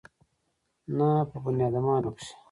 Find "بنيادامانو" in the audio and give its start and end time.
1.43-2.09